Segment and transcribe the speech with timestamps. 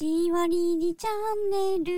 [0.00, 1.92] じわりりチャンネル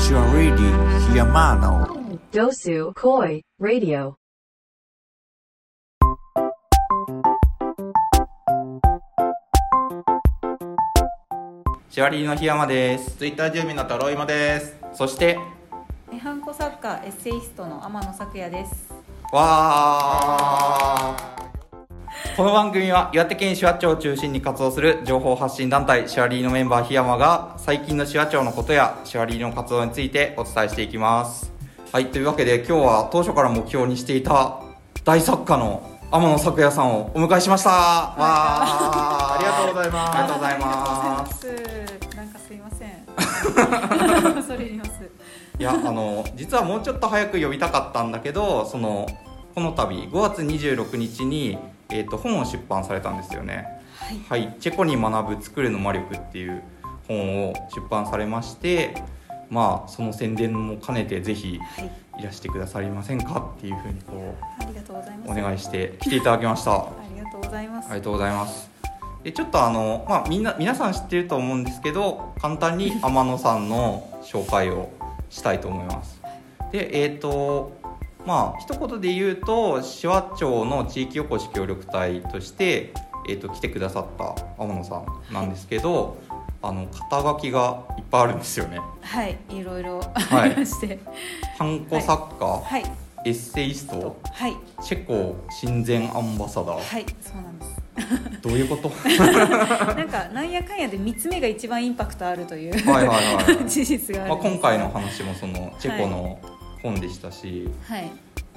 [0.00, 4.14] シュアレディヒヤマーノ Dosu Koi Radio.
[11.90, 14.85] シワリーの檜山ですツイッター住民のトロイモです。
[14.96, 15.38] そして
[16.10, 18.94] えハンコ作家エッセイストの天野咲也です。
[19.30, 22.34] わー。
[22.34, 31.52] この番組は岩手県紫波町を中心に活動する情報発信団体シワリーのメンバー檜山が最近の紫波町のことやシワリーの活動についてお伝えしていきます。
[31.92, 34.62] はいというわけで今日は当初から目標にしていた
[35.04, 37.68] 大作家の天野咲也さんをお迎えしました。
[37.68, 38.22] わー。
[39.34, 40.16] ありがとうございます。
[40.16, 41.65] ありがとうございます
[44.34, 44.90] 恐れ入ります。
[45.58, 49.06] いやあの実はもうちょっと早く呼びたかったんだけどその
[49.54, 51.56] この度5月26日に、
[51.88, 53.66] えー、と本を出版されたんですよね。
[54.28, 56.62] はい、チェコに学ぶ作るの魔力」っていう
[57.08, 58.94] 本を出版されまして
[59.48, 61.90] まあその宣伝も兼ねてぜひはい。
[62.18, 66.72] いらしてくださりませんかっていうふうにこうございお願いして来ていただきました。
[66.72, 67.90] ありがとうございます。
[67.90, 68.75] ありがとうございます
[69.26, 74.90] でちょっとあの、まあ、みんな皆さん知ってると思うんですけど簡単に 天野さんの紹介を
[75.30, 76.22] したいと思います。
[76.70, 77.72] でえっ、と
[78.24, 82.92] まあ一言で言うと紫波町の地域おこし協力隊として、
[83.28, 86.18] えー、と来てくださった天野さんなんですけど、
[86.62, 88.78] あの肩書きがいっぱいあるんですよね。
[89.00, 90.40] はいいろいろはい。
[90.42, 91.00] ありまして。
[91.58, 92.84] ハンコ作家、はい。
[93.24, 94.56] エッセイストはい。
[94.84, 97.75] チェコ親善アンバサダー、はいそうなんです
[98.42, 98.90] どういうこと？
[99.94, 103.68] なんかなんやかんやで3つ目が一番インパクトあるというはいはいはいはい。
[103.68, 106.38] 事実があるまあ、今回の話もそのチェコの
[106.82, 108.10] 本でしたし、はい。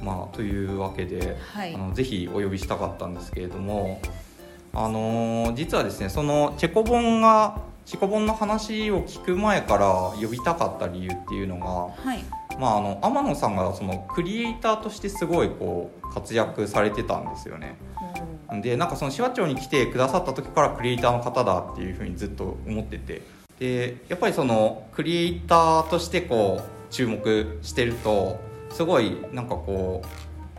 [0.04, 1.74] まあ、というわけで、はい。
[1.74, 4.00] あのぜひお呼びしたかったんですけれども、
[4.74, 9.88] あのー実はですねそのチェコ本がチェコ本の話を聞く前から
[10.22, 12.18] 呼びたかった理由っていうのはい。
[12.20, 12.24] が、
[12.60, 17.78] まあ、あの天野さんがそのクリエイターとしてすごいこう活躍されてたんですよね。
[18.62, 23.22] でなんかその紫波町に来てくださった時からクリエイターの方だっていうふうにずっと思ってて。
[23.60, 28.40] でやっぱりそのクリエイターとしてこう注目してると
[28.72, 30.08] すごいなんかこう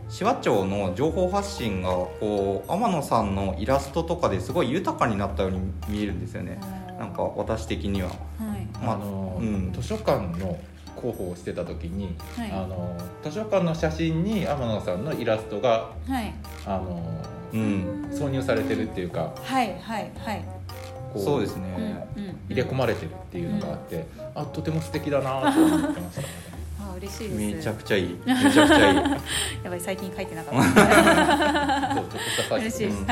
[0.05, 6.59] 紫波町の情報発信がこう天野さんのイラストとかですごい豊かになったように見えるんですよね。
[6.99, 8.09] なんか私的には。
[8.09, 8.67] はい。
[8.83, 9.73] まああの、うん。
[9.73, 10.59] 図書館の
[10.99, 12.51] 広報をしてた時に、はい。
[12.51, 16.33] あの図書館の写真に天野さんのイラストがはい。
[16.65, 17.01] あの
[17.53, 20.45] うん、挿入されてるっていうかはいはいはい。
[21.17, 26.21] そうですね、うんうん入れ込まれてるっていうのがあって、あとても素敵だなと思ってました。
[26.83, 27.55] あ嬉しいです。
[27.55, 28.19] めちゃくちゃいい。
[28.25, 28.97] めちゃくちゃいい。
[29.63, 31.95] やばい最近書いてなかった。
[31.95, 33.05] そうちょっとした嬉しいです、うん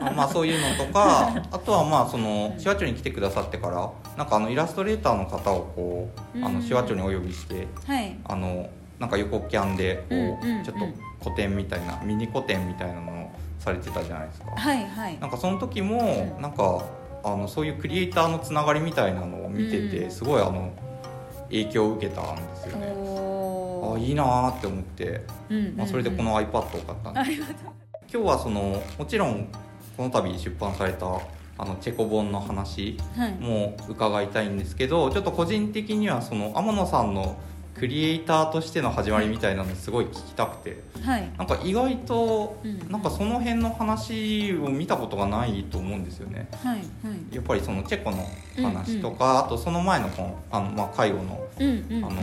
[0.16, 8.16] まあそういうのとかあとはまあその紫波町に来てくださってからなんかあのイラストレーターの方をこうあのうん紫波町にお呼びしてはい。
[8.24, 10.84] あのなんか横キャンでこう、ちょっと
[11.20, 14.50] 個展みたいなミニ個展みたいなのをされてたじゃないですか。
[14.56, 15.18] はいはい。
[15.20, 16.42] なんかその時もうん。
[16.42, 16.84] なんか
[17.22, 20.10] あのそういうクリエイターのつながりみたいなのを見てて、うん。
[20.10, 20.72] すごいあの
[21.48, 22.86] 影響を受けたんですよね。
[23.94, 25.20] あいいなーって思って、
[25.76, 27.40] まあ、それでこの iPad を買ったんです。
[28.12, 29.48] 今日はそのもちろん
[29.98, 31.06] この度出版された
[31.60, 33.32] あのチェコ本の話はい。
[33.32, 37.36] も伺いたいんですけどちょっと個人的にはその天野さんの
[37.74, 41.28] クリエイターとしての始まりみたいなのすごい聞きたくてはい。
[41.36, 42.90] なんか意外とうん。
[42.92, 46.48] なんかその辺の話を見たことがないと思うんですよね。
[46.62, 47.34] はいはい。
[47.34, 48.24] やっぱりそのチェコの
[48.62, 52.04] 話とか、あとその前の本あの、まあ、介護のうんうんうん。
[52.04, 52.14] あの、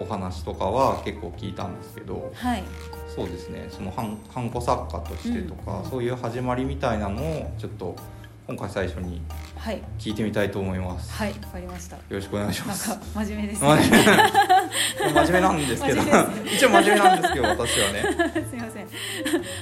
[0.00, 2.62] お話とかは結構聞いたんですけどはい
[3.16, 3.66] そうですね。
[3.70, 7.96] そのハンハンコ作家としてとか、うんそういう始まりみたいなのをちょっと
[8.46, 9.22] 今回最初に
[9.56, 9.82] はい。
[9.98, 11.96] 聞いてみたいと思います、はいわかりました。
[11.96, 14.04] よろしくお願いしなんますか真面目です真ね面目。
[15.14, 16.02] 真面目なんですけど。
[16.02, 18.02] 真面目 一応真面目なんですけど私はね。
[18.50, 18.88] すみません。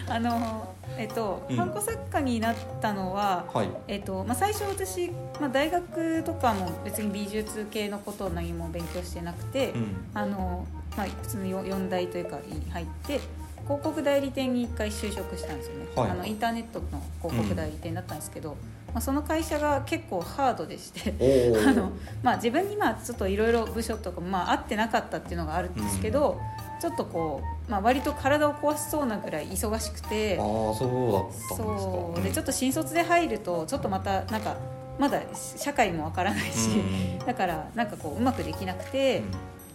[0.08, 1.56] あのえっと、うん。
[1.56, 3.68] ハンコ作家になったのははい。
[3.86, 5.10] えっとまあ、最初私、
[5.40, 9.96] まあ、大学とかも別に美術系のことを何も勉強してなくて、うん。
[10.12, 10.66] あの
[10.96, 13.20] まあ、普通のよ四大というかに入って
[13.64, 16.10] 広告代理店に一回就職したんですよね、はい。
[16.10, 18.56] あのインターネットの広告代理店だったんですけど、
[18.92, 21.14] まあ、その会社が結構ハードでして
[21.66, 26.38] あの、まあ、自分にまあちょっといろいろ部署とか、まあ、合ってなかったっていうのがあるんですけど、
[26.80, 31.56] ちょっとこう、まあ、割と体を壊しそうなぐらい忙しくてああそうだったんですか。
[31.56, 32.22] そう。
[32.22, 34.56] でちょっと新卒で入るとちょっとまたなんか
[34.98, 35.20] まだ
[35.56, 39.22] 社会もわからないし、うんだからなんかこううまくできなくて、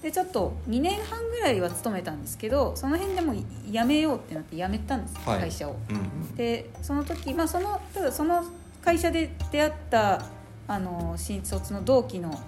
[0.01, 3.35] でちょっと2年半ぐらいは勤めたんですけどその辺でもう
[3.69, 5.41] 辞めようってなって辞めたんです、はい。
[5.41, 5.75] 会社を。
[5.89, 6.35] うんうん。
[6.35, 8.45] でその時、まあ、そのただその
[8.81, 10.25] 会社で出会った
[10.67, 12.39] あの新卒の同期の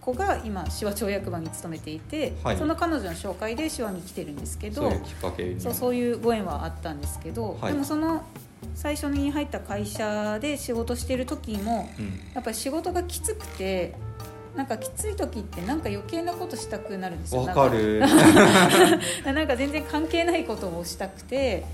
[0.00, 2.56] 子が今手話町役場に勤めていて、はい。
[2.58, 4.90] その彼女の紹介で手話に来てるんですけど
[5.58, 7.72] そうそういうご縁はあったんですけど、はい。
[7.72, 8.22] でもその
[8.74, 12.20] 最初に入った会社で仕事してる時もうん。
[12.34, 13.94] やっぱり仕事がきつくて
[14.56, 17.44] なんかきつい時ってなんか余計なことしたくなるんですよ。
[17.44, 18.00] わかる。
[19.24, 21.64] なんか 全然関係ないことをしたくて。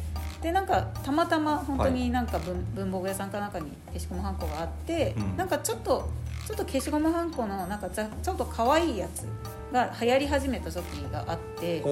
[0.42, 5.36] でなんかたまたま本当になんか文,、文房具屋さんかなんかに消しゴムはんこがあって、うん。
[5.36, 6.10] なんかちょっと
[6.46, 9.26] ちょっと消しゴムはんこのなんかざちょっと可愛いやつ
[9.72, 11.82] が流行り始めた時があって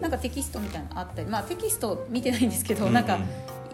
[0.00, 2.94] なんかテキストみたいなのあったりまあテキスト見てないんですけど、うんうん。
[2.94, 3.18] なんか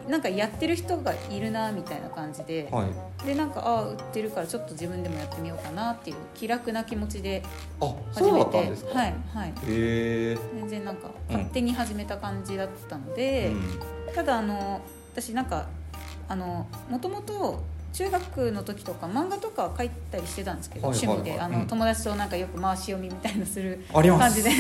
[0.09, 3.27] なんかやってる人がいるなみたいな感じで、はい。
[3.27, 7.43] でなんかああ売ってるからちょっと自分でもやってみようかなっていう気楽な気持ちで
[8.13, 9.51] 始めってはいはい。
[9.51, 13.53] へえ全然なんかうん勝手に始めた感じだったので、
[14.15, 14.81] ただあの
[15.13, 15.67] 私なんか
[16.29, 17.63] あのもともと
[17.99, 21.17] 中学の時とか漫画とか書いたりしてたんですけど、はいはいはい。
[21.17, 21.43] 趣味で。
[21.43, 21.67] あの、うん。
[21.67, 24.21] 友達となんかよく回し読みみたいなするあります。
[24.21, 24.51] 感じで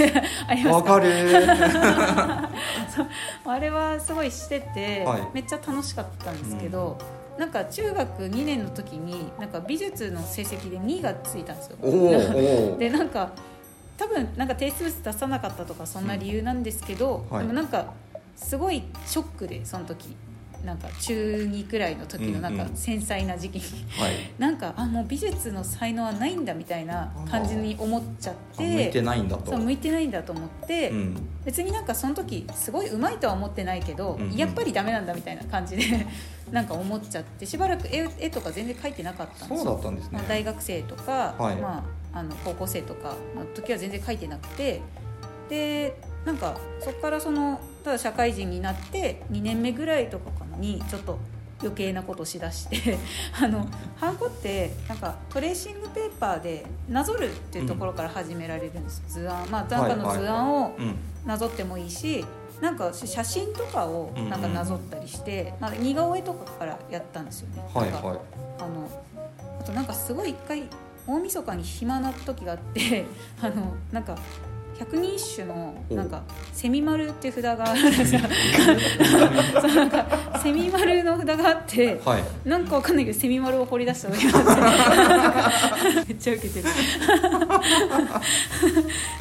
[0.48, 0.98] ありますか？
[0.98, 1.06] る。
[3.46, 5.28] あれはすごいしてて、はい。
[5.34, 6.98] めっちゃ楽しかったんですけど、
[7.38, 11.76] なんか中学2年の時になんか美術の成績で2がついたんですよ。
[12.76, 13.30] でなんか
[13.96, 17.46] 多分なんか提出物出さなかったとかそんな理由なんですけど、うんはい。
[17.46, 17.92] でもなんか
[18.34, 20.16] すごいショックでその時
[20.64, 22.76] なんか中2くらいの時のなんかうんうん。
[22.76, 24.12] 繊細な時期に、はい。
[24.38, 29.52] なんかあもう美術の才能はないんだみたいな感じに思っちゃっあ向いててないんだと。
[29.52, 31.28] そう向いてないんだと思って、うん。
[31.44, 34.36] 別になんかその時すごい上手いとは思ってないけど、うんうん。
[34.36, 35.84] やっぱりダメなんだみたいな感じで
[36.50, 37.46] なんか思っちゃって。
[37.46, 40.10] しばらく絵絵とか全然描いてなかったんですそうよだったんですね。
[40.12, 41.56] まあ大学生とか、はい。
[41.56, 44.80] まあ、あの高校生とかの時は全然書いてなくて。
[45.48, 45.96] で
[46.28, 51.18] なんかそこからそのただ社会人になって2年目ぐらいとかにちょっと
[51.60, 52.98] 余計なことしだして
[53.42, 53.66] あの
[53.96, 60.96] ハンコってなんかトレーシングペーパーでなぞるっていうところから始められるんです、図案まあ残価の図案をうん。
[61.24, 62.24] なぞってもいいし
[62.60, 67.62] なんか写真とかをなんかなぞったりして、なんか似顔絵とかからやったんですよね。
[67.72, 68.02] はいはい。
[68.02, 68.18] あの
[69.60, 70.64] あとなんかすごい一回
[71.06, 73.06] 大晦日に暇な時があって
[73.40, 74.16] あのなんか
[74.78, 76.22] 百人一首のなんか
[76.52, 78.20] セミ丸っていう札があるんですよ。
[79.60, 80.06] そうなんか
[80.42, 82.22] セミ丸の札があってはい。
[82.48, 86.66] なんかわかんないけどセミ丸を掘り出した時があってめっちゃウケてる。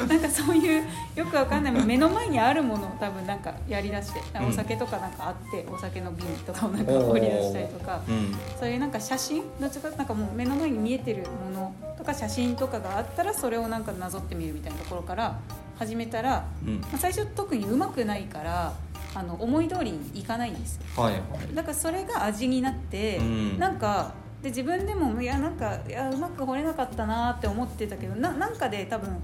[0.08, 0.84] なんかそういう
[1.16, 1.72] よくわかんない。
[1.72, 4.48] 目の前にあるものを多分なんかやりだしてうん。
[4.48, 8.34] お酒とかなんかあってお酒の瓶とかをなんか掘り出したりとかうん。
[8.58, 15.38] そういうなんか写真どっちかなんかもう目の前に見えてるものとか写真とかがあったらそれをなんかなぞってみるみたいなところから
[15.78, 16.80] 始めたら、うん。
[16.80, 18.72] まあ、最初特にうまくないから
[19.14, 20.82] あの思い通りにいかないんですよ。
[20.96, 21.54] はいはい。
[21.54, 23.58] だからそれが味になって、うん。
[23.58, 29.16] なんかで自分でもいやなんかいやうまく掘れなかったなって思ってたけどななんかで多分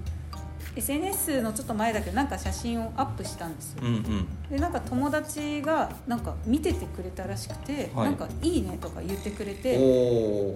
[0.76, 3.82] SNS のちょっと前だけどなんか写真をアップしたんですよ。
[3.82, 4.48] うんうん。
[4.50, 8.06] でなんか友達がなんか見ててくれたらしくて、はい。
[8.06, 9.78] なんか「いいね」とか言ってくれて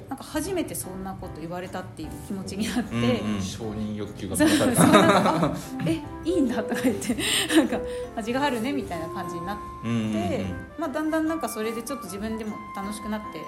[0.09, 3.43] なんか初めてそんなこと言われたっていう気持ちになって、うんうん。
[3.43, 5.57] 承認欲求がそうそう満たされかあ
[5.87, 7.17] えいいんだとか言って
[7.57, 7.79] なんか
[8.17, 10.57] 味があるねみたいな感じになって、うんうんうん。
[10.79, 13.41] まあ、だんだんなんかそれでちょっと自分でも楽しくなって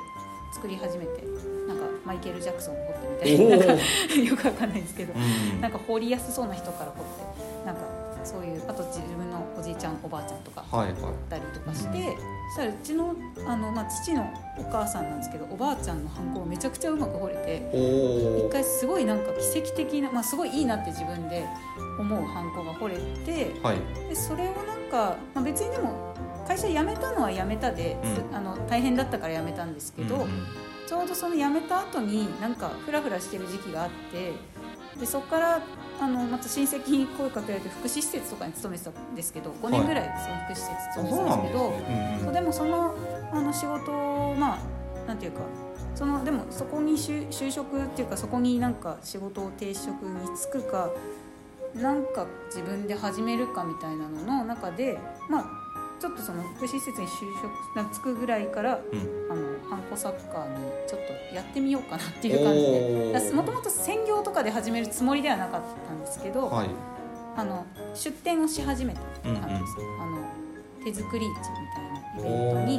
[0.52, 1.25] 作り始めて
[1.70, 3.66] なんかマイケル・ジャクソンを掘ってみたいな。
[3.66, 3.84] なんか
[4.14, 5.60] よくわかんないですけど、うん。
[5.60, 7.04] なんか掘りやすそうな人から掘っ
[7.62, 7.82] てなんか
[8.24, 10.92] そういうあと自分のおじいちゃんおばあちゃんとかはいはい。
[10.92, 10.96] っ
[11.30, 12.16] たりとかして、
[12.54, 13.14] そしたらうちの
[13.46, 21.46] あの、まあ、父のお母さんなんですけどおばあちゃんのハンコをめちゃくちゃうまく彫れて一回すごいなんか奇跡的な、まあ、すごいいいなって自分で
[21.98, 23.78] 思うハンコが彫れてはい。
[24.08, 26.14] でそれをなんか、まあ、別にでも
[26.46, 27.96] 会社辞めたのは辞めたで、
[28.30, 28.36] うん。
[28.36, 30.28] あの大変だったから辞めたんですけど、うんうん
[30.90, 34.32] ちょうどその辞めた後になんかフラフラしてる時期があって
[34.99, 35.62] でそこから
[36.00, 41.70] あのまた親戚に声かけられて福祉施設とかに勤めてたんですけど5年ぐらいその福祉施設あ勤めてたんですけど。
[41.70, 42.94] ねうんでもその
[43.32, 44.59] あの仕事をまあ
[45.06, 45.42] なんていうか
[45.94, 50.90] そのでもそこに就就職っていうかそこになんか仕事を定職に就くか
[51.75, 55.60] なんか自分で始めるかみたいなのの中でまあ
[56.00, 59.30] ちょっとその福祉施設に就職な就くぐらいから、うん。
[59.30, 66.69] あのハンコサッカーにちょっとやってみようかなっていう感じおでーもともと専業とかで始めるつもりではなかったんですけど、はい。
[67.37, 67.64] あの
[67.95, 70.19] 出店をし始めた感じです、あの
[70.85, 72.78] 手作り市みたいなイベントに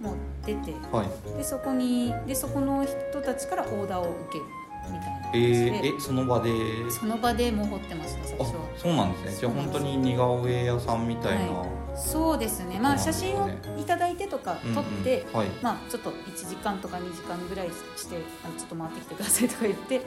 [0.00, 1.36] もう出てはい。
[1.36, 4.44] でそこにでそこの人たちからオーダーを受ける
[4.90, 6.50] みたいな感えじで、ー、えその場で？
[6.90, 8.56] その場でもう掘ってました最あ初。
[8.56, 9.36] はそうなんですね。
[9.40, 11.66] じゃあ本当に似顔絵屋さんみたいな、は
[11.96, 12.78] そうですね。
[12.80, 15.36] まあ写真をいただいてとか撮って、うんうん。
[15.38, 15.48] はい。
[15.62, 20.00] まあちょっと1時間とか2時間ぐらいしてあのちょっと回ってきてくださいとか言って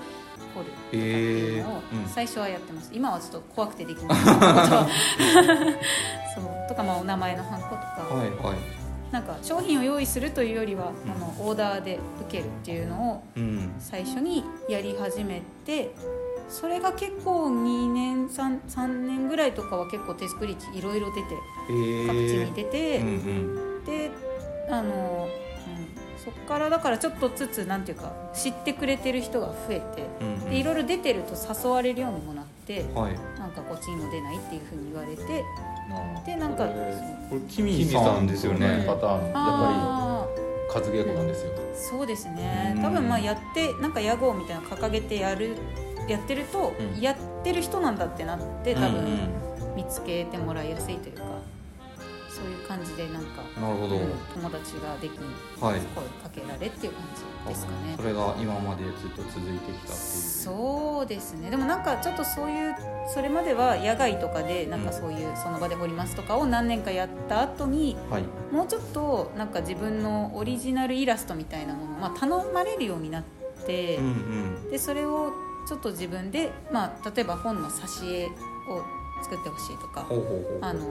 [0.56, 2.10] 掘るっていうのをえーうん。
[2.10, 4.18] 最初はやってます、今はちょっと怖くてできない
[6.34, 6.46] そう。
[6.68, 8.81] とかまあお名前のハンコとか、はいはい
[9.12, 13.74] なんか商品を用意するというよりは、あのオーダーで受けるっていうのをうん。
[13.80, 15.92] 最初にやり始めて
[16.48, 21.28] それが結構2年 3, 3年ぐらいとかは結構手作り地いろいろ出て
[21.70, 23.12] えー、各地に出て、うんう
[23.82, 23.86] ん。
[23.86, 24.12] で
[24.70, 30.50] あの、うん、そこからだからちょっとずつなんていうか知ってくれてる人が増えてうんうん。
[30.50, 33.16] でいろいろ出てると誘われるようにもなってはい。
[33.40, 35.71] なんかこっちにも出ないっていうふうに言われてあ
[36.26, 36.94] でなんかこれ
[37.30, 38.84] これキミさんですよね。
[38.88, 40.26] パターンやっあ
[40.74, 41.52] ぱり数稽古なんですよ。
[41.74, 42.74] そうですね。
[42.76, 42.84] うん。
[42.84, 45.56] 多分まあやってなんか屋号みたいなの掲げてやる
[46.08, 47.02] やってると、うん。
[47.02, 49.30] やってる人なんだってなって多うん分
[49.76, 51.24] 見つけてもらいやすいというか
[52.42, 55.20] そういう感じでなんか、うんなるほど、うん友達ができ
[55.62, 55.80] はい。
[55.80, 57.96] 声かけられっていう感じですかね。
[57.96, 59.96] それが今までずっと続いてきたっていう。
[59.96, 61.52] そうですね。
[61.52, 62.76] でもなんかちょっとそういう
[63.14, 68.24] それまでは野外とかでなんかそういうその場で掘りますとかを何年かやった後にはい。
[68.52, 73.24] もうちょっとなんか自分のオリジナルイラストみたいなものを、まあ、頼まれるようになっ
[73.66, 74.08] て、うんう
[74.68, 74.70] ん。
[74.72, 75.32] でそれを
[75.68, 78.32] ちょっと自分で、まあ、例えば本の挿絵を
[79.22, 80.08] 作ってほしいとか
[80.62, 80.82] あの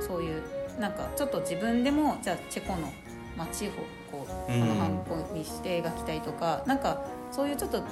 [0.00, 2.92] そういうなんかちょっと自分でもじゃあチェコの
[3.36, 3.70] 街を
[4.10, 7.82] こうこうんのハンコにして描きたいとか、なんかそういうちょっと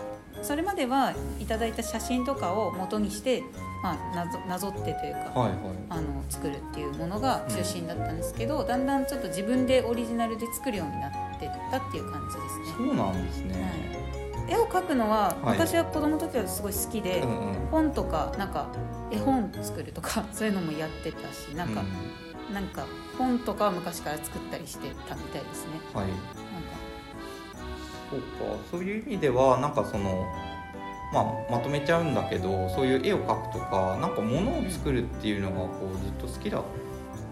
[0.42, 3.42] それまではいただいた写真とかを元にして、
[3.82, 5.58] まあ、なぞなぞってというか、はいはい。
[5.90, 12.86] あの作るっていうものが中心だったんですけど、だんだんちょっと自分でオリジナルで作るようになってったっていう感じですね。
[12.86, 13.98] そうなんですね、
[14.48, 15.58] 絵を描くのは、はい。
[15.58, 17.52] 私は子供の時はすごい好きで、うん。
[17.52, 18.68] うん本とかなんか
[19.10, 22.86] 絵本作るとかそういうのもやってたしなんか、うなんか
[23.16, 25.72] 本とかは昔から作ったりしてたみたいですね。
[25.94, 26.06] はい。
[26.06, 26.24] なんか。
[28.10, 28.26] そうか。
[28.70, 30.26] そういう意味ではなんかその
[31.12, 36.62] まあ、まとめちゃうんだけどそういう絵を描くとかなんか物を作るっていうのがこうずっと好きだっ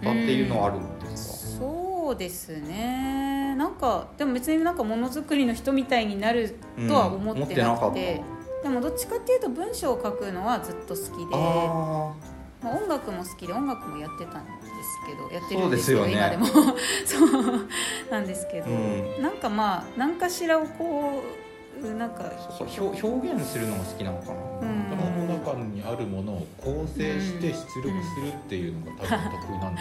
[0.02, 3.54] たっていうのはあるんですか、そうですね。
[3.56, 6.58] なんかでも別になんかものづくりの人みたいになる
[6.88, 11.34] とは思ってなくて,、うんでもどっちかっていうと文章を書くのはずっと好きで。
[11.34, 14.68] あまあ、音楽も好きで音楽もやってたんです
[15.06, 16.12] けどやってるんですけどね。
[16.12, 16.46] 今でも。
[17.04, 17.68] そう。
[18.10, 19.22] なんですけど、うん。
[19.22, 21.22] なんかまあ何かしらをこ
[21.82, 22.24] うなんか
[22.58, 24.86] 表表現するのが好きなのかな、うん。
[24.90, 29.80] 頭の中にあるものを構成して出力するっていうのが多分得意なんで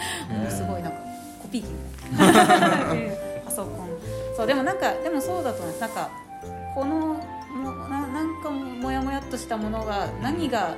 [0.50, 0.66] すよね。
[0.68, 0.98] すごいなんか
[1.42, 1.68] コピー機。
[2.10, 3.88] みたいなパソコン。
[4.36, 6.10] そうでもなんかでもそうだと思いますなんか
[6.74, 7.16] この
[7.56, 10.76] もななんかもやもやっとしたものが何が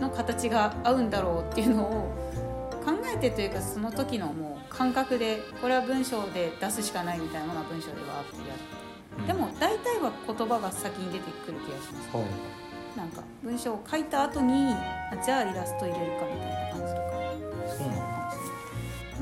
[0.00, 2.12] の形が合うんだろうっていうのを
[2.84, 8.64] 考えてというかその時のもう感覚でこれは文章で出すしかないみたいなものは文章でわーってやって
[9.18, 9.26] うん。
[9.26, 12.16] でも大体は言葉が先に出てくる気がします。
[12.16, 12.26] はい。
[12.96, 16.94] なんか文章を書いた後にあじゃあイラスト入れるかみたいな感じ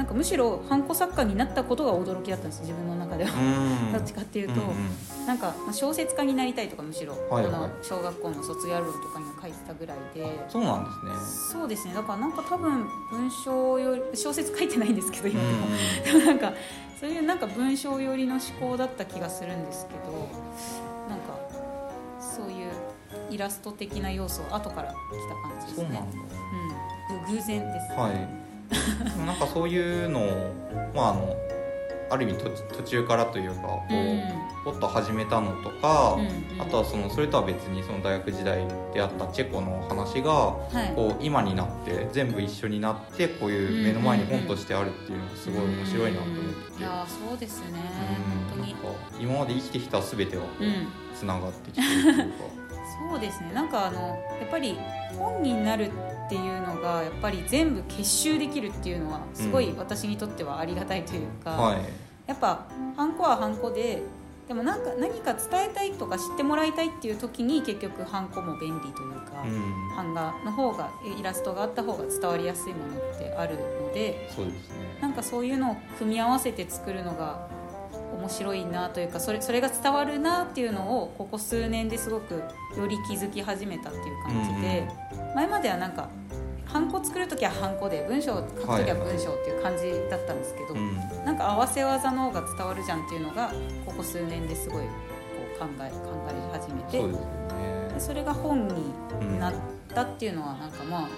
[0.05, 3.93] なんかむしろハンコ作家になったことが驚きだったんです自分の中では、うん。
[3.95, 7.53] どっちかっていうと、んんなんかまあ小説家になりたいとかむしろ、はいはい。
[7.53, 10.45] この小学校の卒業論とかにも書いてたぐらいで。
[10.51, 11.59] そうなんですね。
[11.59, 11.95] そうですね。
[11.95, 15.67] だからなんか多分文章より小説書いてないんですけどうん今でも、
[16.05, 16.53] でもなんか
[17.01, 20.13] そういうなんか文章寄りの思考だった気がするんですけど
[21.09, 21.39] なんか
[22.21, 22.71] そういう
[23.31, 25.89] イラスト的な要素は後から来た感じですね。
[25.89, 26.19] そうなんだ。
[27.15, 28.44] うん、ぐ偶然です、はい
[29.27, 30.53] なんかそういうのを
[30.95, 31.37] まああの
[32.11, 34.23] ある意味途途中からというかこう、うん。
[34.65, 36.63] ポッと始めたのとか、うんうん。
[36.63, 40.59] あとはそのそれとは別にその大学時代であったチェコの話がは
[40.91, 40.95] い。
[40.95, 47.81] こう今になって全部一緒になってこういう目の前に本としてあるっていうのがすごい面白いなと思ってて、うんいやーそうですね。
[48.51, 48.57] うん。
[48.57, 48.73] 本当に。
[48.73, 48.89] なんか
[49.21, 50.43] 今まで生きてきた全てが
[51.15, 52.45] つながってきてるというか、
[53.11, 53.53] そうですね。
[53.53, 54.01] なんかあの
[54.41, 54.79] やっぱり
[55.19, 55.91] 本になる
[56.27, 59.79] っていうのがやっぱり全部結集できるっていうのはすごいうん。
[59.79, 61.79] 私にとってはありがたいというか、はい。
[62.27, 64.03] やっぱハンコはハンコで
[64.49, 69.97] でもなんか何か伝えたいとか知ってもらいたいっていう時に結局ハンコも便利というか、うん。
[69.97, 74.99] 版画の方がイラストがあった方が伝わりやすいものってあるのでそうですね。
[75.01, 77.49] なんかそういうのを組み合わせて作るのが
[78.15, 82.43] 面白いなというかそれそれが伝わるなっていうのをここ数年ですごくよ
[82.89, 84.89] り気づき始めたっていう感じで、
[85.35, 86.09] 前まではなんか
[86.67, 90.97] ハンコ作る時はハンコで文章を書く時は文章っていう感じだったんですけど、うん。
[91.25, 93.53] なんか合わせ技の方が伝わるじゃんっていうのが
[93.87, 94.89] ここ数年ですごいこ
[95.57, 97.19] う考え考え始めてそね
[97.95, 99.55] でそれが本になっ
[99.95, 101.09] たっていうのはなんかまあ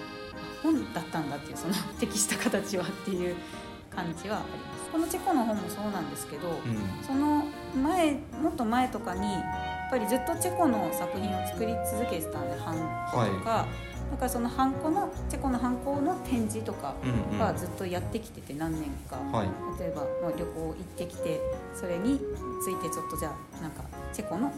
[0.61, 3.35] 本だったんだっていうその適した形はっていう
[3.97, 4.91] 感じはあります。
[4.91, 7.03] このチェコの本もそうなんですけど、うん。
[7.05, 7.43] その
[7.75, 9.39] 前もっと前とかにや
[9.87, 12.77] っぱりずっとチェコの作品を作り続けてたんでハン
[13.11, 13.65] コとか、
[14.11, 17.39] だからそのハンコのチェコのハンコの展示とかうんうん。
[17.39, 19.47] はずっとやってきてて何年か、はい。
[19.79, 21.41] 例えば、まあ、旅行行ってきて
[21.73, 22.19] それに
[22.63, 24.53] ついてちょっとじゃあなんかチェコの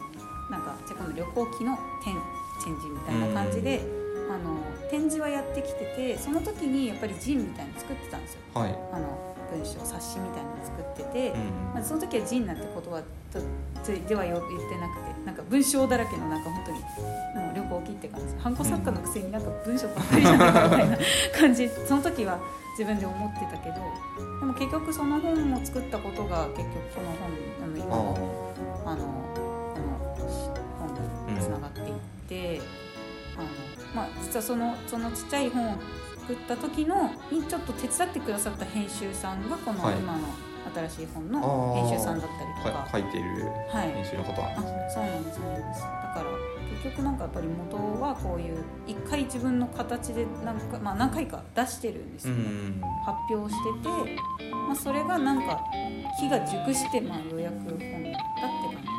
[0.50, 2.14] なんかチェコの旅行記の展
[2.62, 3.80] 展示みたいな感じで、
[4.28, 8.40] あの展示はやってきててその時にやっぱりジンみたいなの作ってたんですよ。
[8.54, 8.78] はい。
[8.92, 13.02] あの文章冊子みたいなの作ってて、うんまあ、その時は「ジン」なんて言葉
[13.32, 13.40] と
[14.08, 16.78] では言ってなくてなんか文章だらけのなんか本当に
[17.36, 18.26] あの旅行記って感じ。
[18.42, 20.98] ハンコ作家のくせになんか文章ばっかりじゃないかみたいな
[21.38, 21.68] 感じ。
[21.68, 22.38] その時は
[22.78, 23.76] 自分で思ってたけど
[24.40, 27.30] でも結局その本を作ったことが結局この本
[27.62, 28.52] あの今の
[28.86, 29.04] あの
[29.34, 30.94] この
[31.26, 31.94] 本につながっていっ
[32.28, 32.62] て、
[33.36, 33.46] あの
[33.94, 35.76] まあ、実はそのそのちっちゃい本を
[36.20, 39.98] 作った時のにちょっと手伝ってくださった編集さんがこのはい。
[39.98, 40.20] 今の
[40.88, 44.40] 新しい本の編集さんだったりとか、は書いているはい編集の方。
[44.42, 45.80] なんあですそうなんですそうなんです。
[45.80, 46.24] だから
[46.82, 55.60] 結局なんかやっぱり元はこういう一回自分の形で何か、まあ、何回か出してるんですうよ、ん発表してて、まあ、それがなんか
[56.20, 58.89] 火が熟して、まあ、ようやく本だって感じ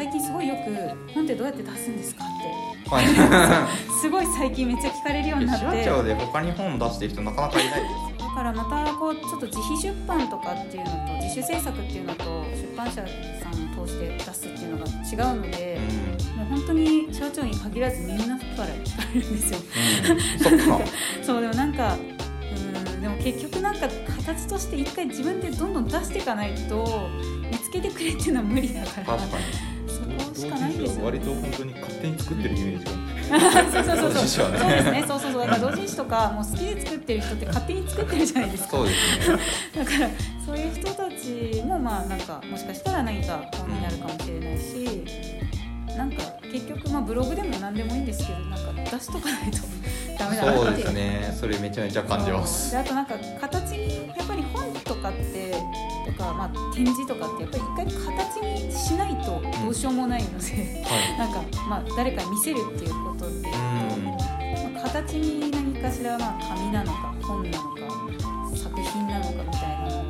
[0.00, 0.70] 最近すごいよく
[1.12, 2.88] 「本ってどうやって出すんですか?」って。
[2.88, 3.06] どはい。
[4.00, 5.66] すごい最近めっちゃ聞かれるようになって。
[5.66, 15.78] 手話帳で他に本出してる人なかなかいないですだからまたこうちょっと自費出版とかっていうのと自主制作っていうのと出版社さんを通して出すっていうのが違うので、
[16.34, 19.58] もう本当に手話帳に限らずみんなから聞かれるんですよ。
[20.48, 20.84] うん、う ん、
[21.22, 21.98] そうでもなんか
[22.86, 27.10] うんでも結局なんか形として一回自分でどんどん出していかないと
[27.50, 29.06] 見つけてくれっていうのは無理だから。
[29.06, 29.70] 確かに
[30.40, 32.90] し同かないんですよ、人誌は割ね、と本当に勝手に作ってるイメージが。
[33.30, 34.26] そうそうそうそう。
[34.26, 35.04] そうですね。
[35.06, 35.40] そうそうそう。
[35.42, 38.70] だから同人誌とかもう好きで作ってる人って勝手に作ってるじゃないですか。
[38.70, 39.38] そうですね。
[39.76, 40.08] だから
[40.44, 45.04] そういう人たちもまあなんかもしかしたら何か本になるかもしれないし、
[45.96, 49.58] なんか結局まあブログでも何でもいいんですけどなんか出しとかないと
[50.18, 51.36] ダメだなってそうですね。
[51.38, 52.72] それめちゃめちゃ感じます。
[52.72, 55.58] であとなんか形にやっぱり本とかってと
[56.20, 64.74] か、まあ、展示とかってやっぱり一回形にしないとどうしようもないので、は なんかまあ誰かに見せるっていうことで、いうん。
[64.74, 70.02] まあ形に何かしらまあ紙なのか本なのか作品なのかみたいな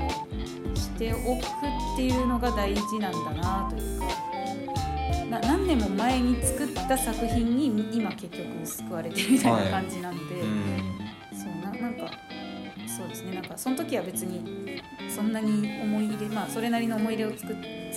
[0.66, 4.06] のをしておくっていうのが大事なんだなというか
[5.30, 11.00] な何年も前に作った作品に今結局救われてるみたいな感じなんで、うん。
[11.32, 12.10] そうななんか
[13.00, 13.34] そうですね。
[13.34, 17.94] なんかその時は別にそんなに思い入れまあそれなりの思い入れをつく使って、ね、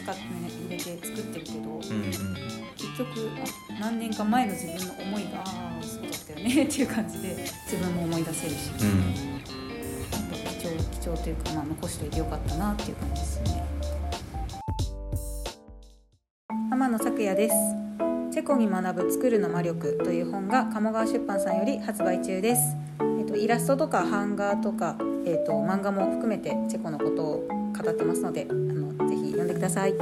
[0.66, 7.30] 入れて作ってるけど、うんうん結局あ何年か前の自分の思いがああそうだったよね っていう感じで
[7.66, 9.14] 自分も思い出せるし、うん。
[10.60, 13.64] 貴重貴重というか、まあ、残しておいてよかったなっていう感じですよね。
[16.72, 17.56] 天野咲也です。
[18.34, 22.83] チェコに学ぶ作るの魔力という本が鴨川出版さんより発売中です、えっと、
[23.44, 29.94] イラストとか版画とか、えっと、漫画も含めてチェコのことを語ってますのであのぜひ読んでください。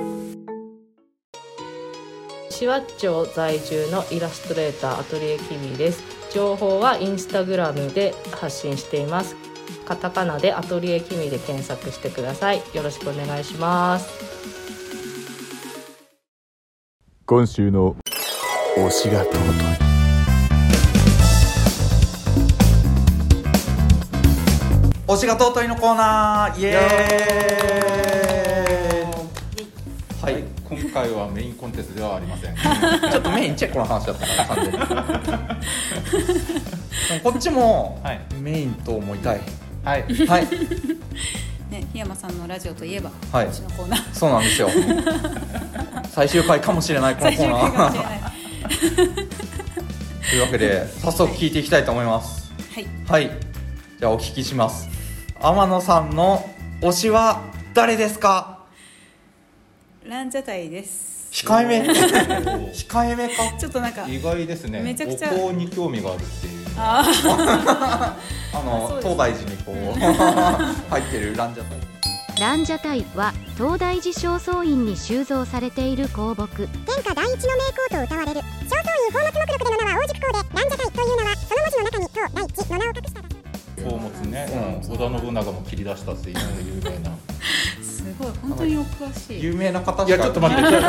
[2.51, 6.03] シワッチョ在住のイラストレーターアトリエキミです。
[6.31, 9.35] 情報はインスタグラムで発信しています。
[9.85, 12.61] カタカナでアトリエキミで検索してください。
[12.75, 14.07] よろしくお願いします。
[17.25, 17.95] 今週の
[18.77, 19.90] 推しが尊い
[25.11, 29.65] 推しが尊いのコーナーイエーイ。
[30.23, 30.41] はい。
[30.69, 32.55] 今回はメインコンテンツではありません。
[33.11, 34.79] ちょっとメインチェックの話だったから完全に。
[37.23, 38.21] こっちもはい。
[38.39, 39.41] メインと思いたい。
[39.83, 40.05] はい。
[40.27, 40.47] はい。
[41.69, 43.47] ね檜山さんのラジオといえば、はい。
[43.47, 44.13] 私のコーナー。
[44.13, 44.69] そうなんですよ。
[46.09, 48.31] 最終回かもしれないこの最コーナー。
[48.95, 49.01] と
[50.37, 52.49] いうわけで早速聞いていきたいと思います。
[52.73, 52.87] はい。
[53.09, 53.29] はい。
[54.01, 54.90] じゃあお聞きします
[55.43, 56.47] 天野さんの
[56.81, 57.41] 推しは
[57.73, 58.59] 誰ですか？
[60.05, 61.29] ランジャタイです。
[61.31, 61.81] 控えめ。
[62.71, 63.35] 控えめか？
[63.59, 64.81] ちょっとなんか意外ですね。
[64.81, 65.31] めちゃくちゃ。
[65.33, 66.67] お香に興味があるっていう。
[66.77, 67.03] あ
[68.53, 69.99] あのそうです東大寺にこう
[70.91, 71.79] 入ってるランジャタイ。
[72.39, 76.67] ランジャタイは東大寺正倉院に収蔵されている香木。
[76.67, 78.41] 天下第一の名工と歌われる。
[78.67, 82.93] 正倉院宝物目録での名は王熟香でランジャタイという名はその
[84.29, 86.37] 田信長も切り出したっていう
[86.83, 87.11] 有名な。
[87.81, 88.31] すごい。
[88.41, 89.43] 本当にお詳しい。
[89.43, 90.15] 有名な方しか。
[90.15, 90.79] いやちょっと待って突っ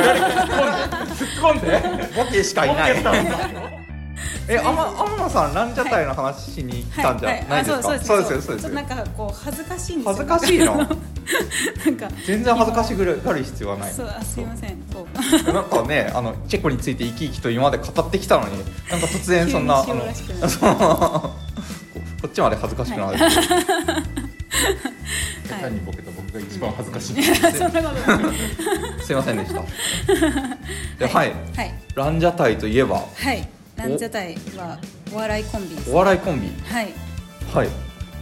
[1.40, 2.16] 込んで突っ込んで。
[2.16, 3.82] ボケしかいないボケたんだよ
[4.48, 8.74] えあま天野さんランジャタイの話しに来たんじゃないですか、そうですよそうですよ。
[8.74, 10.14] なんかこう恥ずかしいんですよ。
[10.14, 10.76] 恥ずかしいの？
[10.76, 10.96] なんか
[12.26, 13.92] 全然恥ずかしがる必要はない。
[13.92, 14.76] そうあすいません。
[14.92, 15.06] そ
[15.50, 15.52] う。
[15.52, 18.58] なんかねあのチェコについて生き生きと今まで語ってきたのに
[18.90, 20.76] なんか突然そんな急に塩らしくなる。
[20.80, 21.51] あ の
[22.22, 23.26] ここっちまで恥ずかしくなる、 下
[25.64, 27.70] 手にボケた僕が一番恥ずかしい、 そん
[29.02, 29.60] すいませんでした。
[31.04, 31.74] ではい、はい。
[31.96, 33.04] ランジャタイといえば？
[33.16, 33.48] はい。
[33.74, 34.78] ランジャタイは
[35.12, 35.90] お笑いコンビです。
[35.90, 36.52] お笑いコンビ？
[36.64, 36.94] はい。
[37.52, 37.68] はい。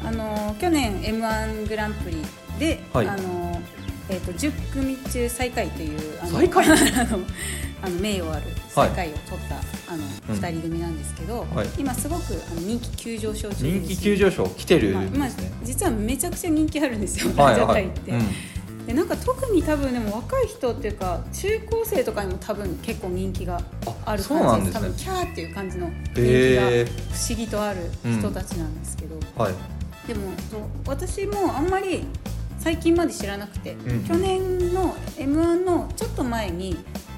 [0.03, 2.25] あの去年 m 1グランプリ
[2.59, 3.07] で、はい。
[3.09, 3.80] あのえー、
[4.33, 7.21] と10組中最下位というあの あの
[7.83, 9.57] あの名誉ある最下位を取った、
[9.93, 10.37] あのうん。
[10.37, 11.69] 2人組なんですけど、はい。
[11.79, 15.29] 今すごくあの人気急上昇中人気急上昇来てるまあまあ
[15.65, 18.87] 実はめちゃくちゃ人気あるんですよ、はいランジャタはいイって、うん。
[18.87, 23.61] でなんか特に多分でも若い人っていうか中高生とかにも多分結構人気が
[24.05, 24.75] ある感じです。
[24.75, 24.81] ね。
[24.81, 29.55] 多分キャーっていう感じの人気が不思議とある人たちなんですけど、はい。
[30.07, 30.33] でも
[30.87, 32.05] 私もあんまり
[32.61, 34.05] 最近まで知らなくて、うん。
[34.05, 36.77] 去年の m 1のちょっと前に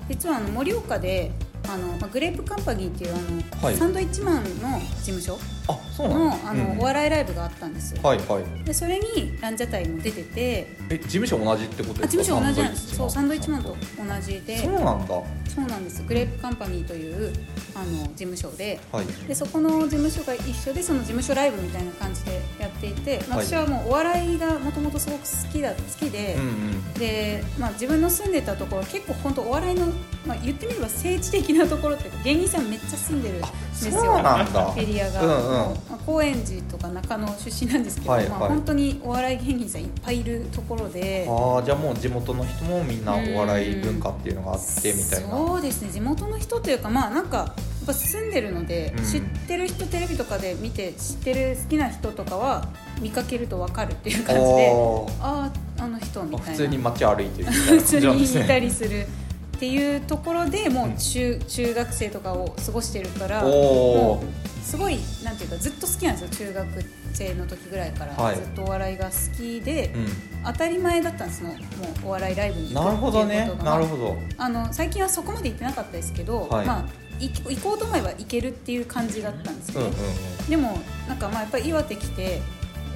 [0.09, 1.33] 実はあの盛岡で
[1.69, 3.77] あのまあグレープカンパニーっていうあの、はい。
[3.77, 5.39] サンドイッチマンの事務所
[5.99, 6.79] のあの、うん。
[6.79, 8.65] お笑いライブがあったんですよ、はいはい。
[8.65, 12.23] でそれにランジャタイも出ててえ事務所同じってことあですか？
[12.23, 12.97] 事務所同じなんです。
[12.97, 14.59] そうサンドイッチマンとと同じで。
[14.59, 15.07] そうなんだ。
[15.07, 16.03] そうなんです。
[16.05, 17.33] グレープカンパニーという
[17.75, 18.81] あの事務所で。
[18.91, 19.07] はい。
[19.29, 23.47] でそこの事務所が一緒でその事務所ライブみたいな感じでやっていて、まあはい。
[23.47, 29.87] 私はもうお笑いがもともとすごく好きだ好きで、うんうんで、まあ、自分の住んでたところ結構本当お笑いの、
[30.27, 33.93] まあ、言ってみれば聖地的なところっていうか芸人さんめっちゃ住んでるんですよ。
[34.01, 34.75] そうなんだ。
[34.77, 38.29] エリアが、うんうんまあ、高円寺とか中野出身なんですけど、まあ、はい。
[38.29, 41.27] はい本当にお笑い芸人さんいっぱいいるところで。
[41.29, 45.29] ああじゃあもう地元の人もみんなお笑い文化っていうのがあってみたいな。
[45.29, 45.91] そうですね。
[45.91, 49.05] 地元の人というかまあなんかやっぱ住んでるので、うん。
[49.05, 52.69] 知ってる人テレビとかで見て知ってる好きな人とかは
[53.01, 54.73] 見かけると分かるっていう感じで
[55.21, 56.53] あああの人みたいな。
[56.53, 59.07] 普通に街歩いてるみたいな普通にいたりりする
[59.57, 66.69] っていうところでもう中,、中学生とかを過ごしてるからおもおうすごいなんていうかずっと好きなんですよ中学
[67.13, 68.37] 生の時ぐらいから、はい。
[68.37, 70.07] ずっとお笑いが好きで、うん。
[70.45, 73.71] 当たり前だったんですもうもうお笑いライブに行なるほどねことが。
[73.73, 76.67] なるほどあの最近はそこまで行ってなかったですけど、はい。
[76.67, 76.85] まあ
[77.21, 82.43] 行行こうと思えば行けるっていう感じだったんですよね、うんうんでもなんかまあやっぱり岩手来て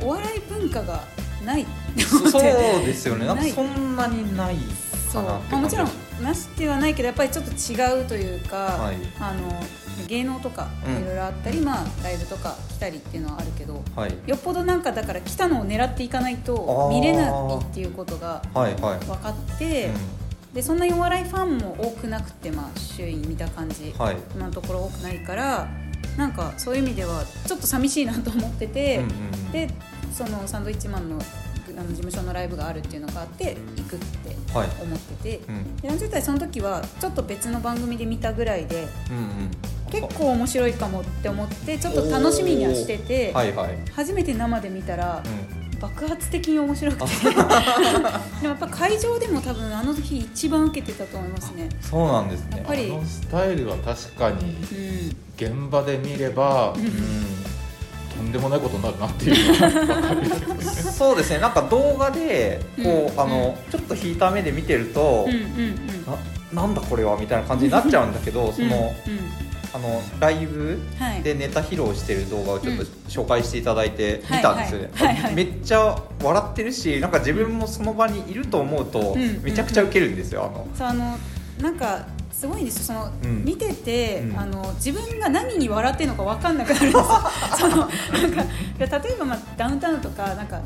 [0.03, 1.05] お笑い文化が
[1.45, 2.33] ないってうん思って。
[2.33, 2.43] そう
[2.87, 3.27] ですよね。
[3.27, 3.53] なんかない。
[3.53, 4.57] そんなにない
[5.13, 8.97] そう、かなってまあ、もちろん感なしではないけどやっぱりちょっと違うというか、はい。
[9.21, 9.63] あの
[10.09, 11.03] 芸能とかうん。
[11.03, 14.15] いろいろあったり、まあ、ライブとか来たりっていうのはあるけどじはい。
[14.27, 18.99] よっぽどなんかだから来たのを狙っていかないと見れないっていうことがはいはい。
[19.05, 19.91] 分かって、
[20.55, 24.17] でそんなにお笑いファンも多くなくて、まあ、周囲に見た感じ、うんはい。
[24.35, 25.69] 今のところ多くないから
[26.17, 29.13] なんかそういう意味ではちょっと寂しいなと思ってて、うんうんう
[29.49, 29.53] ん。
[29.53, 29.71] で
[30.13, 31.19] そのサンドイッチマンの
[31.77, 34.69] あの事務所のライブがあるっていうのがあって行くってはい。
[34.83, 35.77] 思ってて、うん。
[35.77, 39.51] で40代その時はちょっと別の番組で見たぐらいでうんうん
[39.91, 43.79] 結構面白いかもって思ってちょっと楽しみにはしてて、はいはい。
[43.95, 45.57] 初めて生で見たらうん。
[45.79, 47.05] 爆発的に面白くて。
[47.29, 47.43] でも
[48.49, 51.69] やっぱ会場でも多分あの日一番受けてたと思いますね。
[51.83, 52.57] そうなんですね。
[52.57, 52.91] やっぱり。
[53.07, 55.17] スタイルは確かにうん。
[55.37, 56.91] 現場で見れば、うん
[58.17, 61.39] とんでもないことになるなっていうのが分かるそうですね。
[61.39, 63.21] なんか動画でこう、うん。
[63.21, 66.07] あのちょっと引いた目で見てるとうん、うんうん。
[66.55, 68.95] ななんだこれはみたいな感じになっちゃうんだけどその、
[69.75, 71.23] あのライブはい。
[71.23, 74.39] でネタ披露してる動画をちょっと紹介していただいてはい。
[74.39, 75.17] 見たんですよね、はいはい。
[75.17, 79.43] はいめっちゃ笑ってるしなんか自分もその場にいると思うとうん。
[79.43, 80.67] めちゃくちゃウケるんですよあの。
[80.75, 81.19] そうあの
[81.61, 82.07] なんか
[82.39, 82.83] すごいんですよ。
[82.85, 83.45] その、うん。
[83.47, 84.39] 見てて、うん。
[84.39, 87.05] あの自分が何に笑ってるのか分かんなくなるんですよ。
[87.59, 90.61] そのなんか例えば、まあ、ダウンタウンとかなんか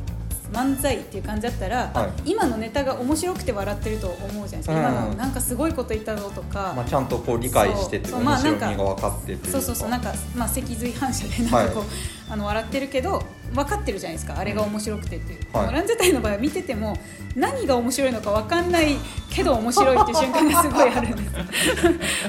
[0.52, 2.12] 漫才っていう感じだったら、あはい。
[2.24, 4.80] 今のネタが面白くて笑ってると思うじゃないですか、うん。
[4.80, 9.88] 今のなんかすごいこと言ったぞとか、まあ、ちゃんとこう理解してて面まあなんか白みが分かってそうそうそう。
[9.88, 11.88] なんか、まあ、脊髄反射でなんかこう、はい。
[12.30, 14.38] あの笑ってるけど分かってるじゃないですか。
[14.38, 15.66] あれが面白くてっていう、はい。
[15.66, 16.96] でもランジャタイの場合は見てても
[17.34, 18.96] 何が面白いのか分かんない
[19.28, 21.24] けど面白いっていう瞬間がすごいあるんで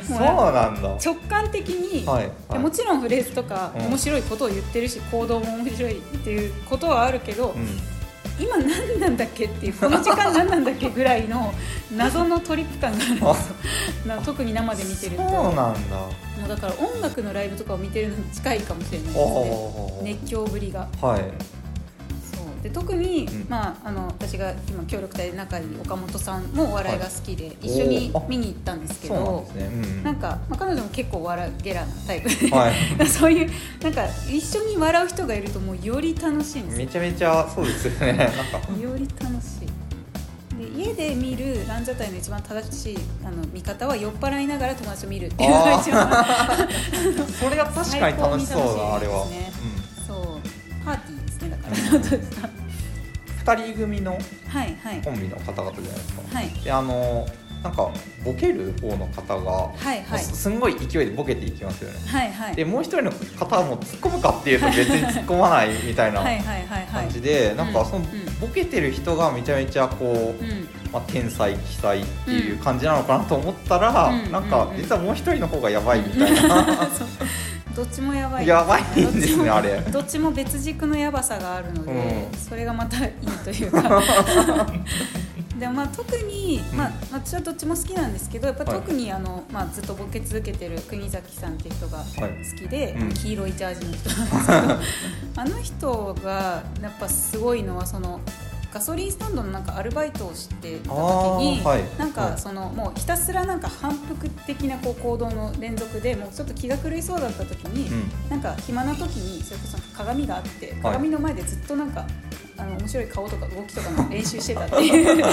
[0.02, 0.08] す。
[0.10, 0.90] そうなんだ。
[1.04, 2.24] 直感的に、はい。
[2.24, 2.32] はい。
[2.54, 7.68] でもちろんフレーズとかうん面白いことを言ってるし、行動も面白いっていうことはあるけど、うん
[8.40, 11.54] 今何なんだっけっていうこの時間何なんだっけぐらいの
[11.96, 13.36] 謎のトリップ感があるんですよ。
[14.08, 15.24] な特に生で見てると。
[15.30, 15.98] そうなんだ。
[15.98, 20.18] もうだから音楽のライブとかを見てるのに近いかもしれないですね。
[20.22, 20.88] 熱狂ぶりが。
[21.02, 21.61] はい
[22.62, 23.46] で特に、うん。
[23.50, 29.66] まあ、あの私が今協力隊で仲いい岡本さんもお笑いが好きで、一緒に見に行ったんですけそうなんどですね。
[29.66, 29.70] う
[30.00, 32.74] んなんか、まあ、彼女も結構笑うゲラなタイプで、はい。
[33.08, 33.50] そういう
[33.82, 36.86] なんか一緒に笑う人がいるともうより楽しいんですよ。
[36.86, 38.14] めちゃめちゃそうですよね。
[38.14, 38.34] なんか。
[38.80, 39.72] より楽しい。
[40.62, 46.12] で家で見るランジャタイの一番正しいあの見方は酔っ払いながら友達と見るっていうのが一番
[47.40, 49.52] それが確かに楽しそうだあれは、最高に楽しいですね。
[49.98, 50.16] うん。
[50.16, 50.42] そう。
[50.86, 51.21] パーティー
[51.72, 52.50] ですねだからちょっとした
[53.54, 54.18] 二人組の
[55.04, 56.50] コンビの方々じゃないですか、はい。
[56.64, 57.26] であの
[57.64, 57.92] なんか
[58.26, 60.20] ボケる方の方が、はいはい。
[60.20, 62.00] すすんごい勢いでボケていきますよね。
[62.08, 62.56] はいはい。
[62.56, 66.24] でもう一人の方はもう突っ込むかっていうと別に突っ込まないみたいな
[66.92, 70.68] 感じで、なんかそのうんボケてる人がめちゃめちゃこう、うん。
[70.92, 74.32] まあ、天才奇才っていう感じなのかなと思ったら、うん。
[74.32, 76.66] なんかうん実はもう一人の方がやばいみたいな、
[77.76, 78.48] どっちもやばい。
[78.48, 79.80] やばいんですねどっちもあれ。
[79.80, 82.38] どっちも別軸のやばさがあるので、うん。
[82.38, 84.02] それがまたいいというか。
[85.60, 88.82] でまあ特に、まあ、私はどっちも好きなんですけどやっぱはい。
[88.82, 92.06] 特にあの、まあ、ずっとボケ続けてる国崎さんっていう人が好
[92.58, 93.14] きで、うん。
[93.14, 94.80] 黄色いジャージの人なんですけど
[95.38, 98.20] あの人がやっぱすごいのはその
[98.74, 100.94] ガソリンスタンドのなんかアルバイトをしてた時
[101.44, 102.00] に、はい。
[102.00, 108.30] なんかはいそのもうひたすらなんか反復的なこう行動の連続でもうちょっと気が狂いそうだった時に、うん。
[108.30, 112.06] なんか暇な時にそれこそ鏡があって鏡の前でずっとなんか、
[112.58, 115.16] あの面白い顔とか動きとかの練習してたっていう。
[115.22, 115.24] 変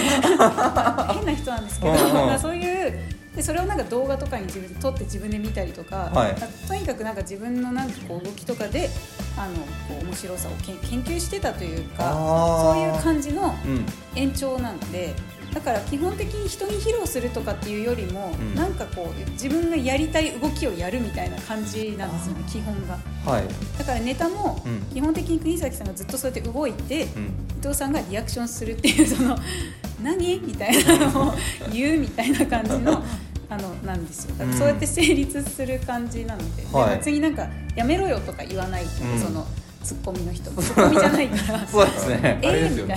[1.26, 6.34] な人なんですけど、そういうでそれをなんか動画とかに自分で撮って自分で見たりとか、はい。
[6.66, 8.88] とにかくなんか自分のなんかこう動きとかで
[9.36, 13.86] あのこう面白さを研究してたというかそういう感じのうん。
[14.16, 15.14] 延長なので
[15.54, 18.54] だから基本的に人に披露するとかっていうよりも、うん。
[18.54, 22.98] なんかこう自分がやりたい動きをやるみたいな感じなんですよね基本が。
[23.30, 23.44] はい、
[23.78, 24.80] だからネタもうん。
[24.94, 27.24] 基本的に国崎さんがずっとそうやって動いて、うん、
[27.58, 29.38] 伊藤さんがリアクションするっていうその
[30.02, 30.40] 何？
[30.40, 31.34] みたいなのを
[31.72, 33.02] 言うみたいな感じの
[33.50, 34.34] あのなんですよ。
[34.36, 36.96] だからそうやって成立する感じなので,で、はい。
[36.98, 39.18] 別になんかやめろよとか言わない、うん。
[39.18, 39.46] その
[39.88, 40.50] ツッコミの人。
[40.50, 41.64] ツッコミじゃないから。
[41.66, 42.38] そうですね。
[42.42, 42.96] えあれですよね。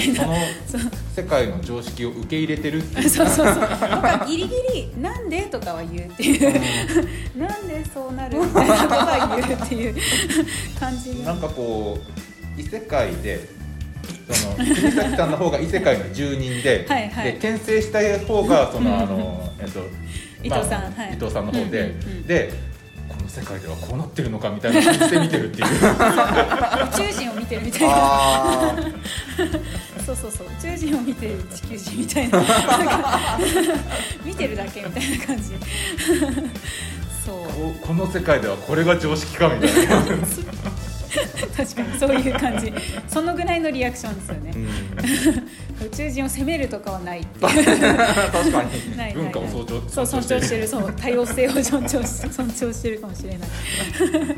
[0.67, 0.83] その
[1.15, 3.09] 世界の常識を受け入れてるっていう。
[3.09, 3.55] そうそうそう。
[3.55, 6.61] とかギリギリ「なんで?」とかは言うっていう
[7.39, 9.95] 「なんでそうなる?」みたいなことは言うっていう
[10.77, 11.23] 感じ。
[11.23, 11.97] なんかこ
[12.57, 13.39] う異世界で
[14.29, 17.23] その国崎さんの方が異世界の住人ではいはい。
[17.23, 19.79] で転生したい方がそのあの、えっと
[20.43, 21.13] 伊藤さんまあはい。
[21.13, 22.27] 伊藤さんの方で、うんうんうん。
[22.27, 22.70] で
[23.11, 25.67] この世界ではこうなってるのかみたいな感じで見てるっていう。
[25.67, 25.71] 宇
[27.11, 27.87] 宙人を見てるみたいな。
[27.95, 28.75] あ
[30.05, 32.43] そうそうそう宇宙人を見てる地球人みたいな。
[34.23, 35.43] 見てるだけみたいな感じ。
[37.25, 37.37] そう。
[37.81, 40.01] ここの世界ではこれが常識かみたいな
[41.55, 42.73] 確かにそういう感じ。
[43.07, 44.51] そのぐらいのリアクションですよね。
[44.51, 45.41] ー、
[45.81, 47.81] うん、宇宙人を責めるとかはない確かに。
[47.81, 49.13] ないないない。
[49.13, 50.67] 文化を尊重そう尊重してる。
[50.67, 53.49] そう多様性を尊重し尊重してるかもしれない。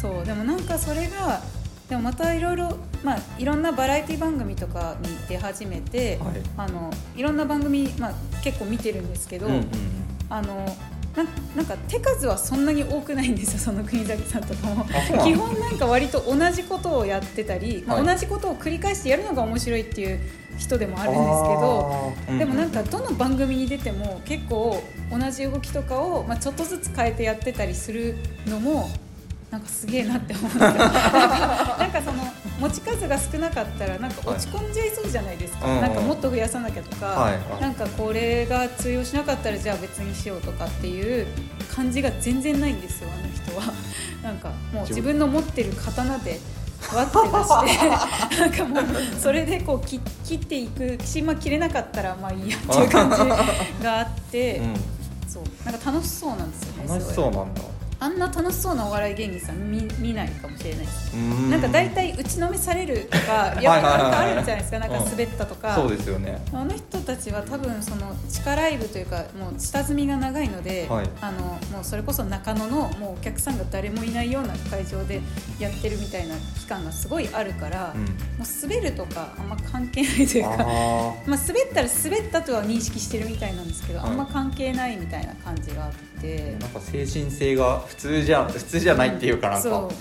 [0.00, 1.42] そうでもなんかそれが
[1.88, 6.34] でもまたいろいろまあいろんなバラエティ番組とかに出始めて、はい。
[6.56, 9.66] あのいろんな番組、まあ、結構見てるんですけど、うんうん。
[10.28, 10.76] あの
[11.16, 11.24] な
[11.56, 14.84] なんか手数はそんなに多くないんですよ その国崎さんとかも。
[15.24, 18.06] 基本なんか割と同じことをやってたり、まあはい。
[18.06, 20.20] 同じことを繰り返してやるのが面白いっていう
[20.58, 22.38] 人でもあるんですけどあー。
[22.38, 28.90] でもなんかどの番組に出ても結構同じ動きとかを、まあ、ちょっとずつ変えてやってたりするのも
[29.50, 32.24] なんかすげえなって思うんですよなんかなんかその
[32.58, 35.80] 持ち数が少なかったらなんか落ち込んじゃいそうじゃないですか、はい。
[35.82, 37.60] なんかもっと増やさなきゃとか、はい。
[37.60, 41.26] なんかこれが通用しなかったらじゃあ別にしようとかっていう
[41.74, 43.74] 感じが全然ないんですよあの人は。
[44.22, 46.40] なんかもう自分の持ってる刀で
[46.94, 47.18] わって
[47.62, 47.80] 出し
[48.30, 48.40] て。
[48.40, 48.84] なんかもう
[49.20, 54.62] それでこう切切っていくし、まあ、切れなかったらまあいいやっていう感じがあって、う
[55.30, 55.42] そう。
[55.64, 57.60] なんか楽しそうなんですよねん、楽しそうなんだ
[57.98, 61.50] あんな楽しそうなお笑い芸人さん見見ないかもしれないですうん。
[61.50, 64.78] なんか大体打ちのめされるとか いやっぱなんかあるじゃないですか。
[64.78, 66.38] なんか滑ったとか、そうですよね。
[66.52, 71.08] あの人たちは多分その地下ライブというかもう下積みが長いので、はい。
[71.20, 71.38] あの
[71.72, 75.20] もうそれこそ中野のもうお客さんが誰もいないような会場で
[75.58, 78.02] やってるみたいな期間がすごいあるから、うん。
[78.02, 78.08] も
[78.40, 80.56] う滑るとかあんま関係ないというか。
[80.60, 80.64] あ
[81.26, 84.10] まあ、滑ったら滑ったとは認識してるみたいなんですけど、はい。
[84.10, 89.68] あんま関係ないみたいな感じがあってーなんか精神性が普通じゃ普通じゃないっていうかなんか。
[89.68, 89.92] そうもう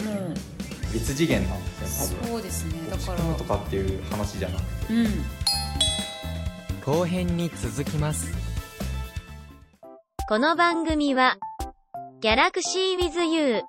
[0.93, 3.13] 別次元なんですよねそうですねだから。
[3.13, 4.93] 落ち込むとかっていう話じゃなくて。
[4.93, 5.07] うん。
[6.85, 8.31] 後編に続きます。
[10.29, 11.37] この番組は、
[12.21, 13.61] ギャラクシーウィズユー、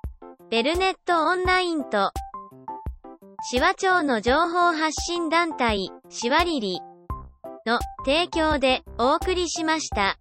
[0.49, 2.11] ベルネットオンラインと、
[3.51, 6.79] シワ町の情報発信団体、シワリリ
[7.65, 10.17] の提供でお送りしました。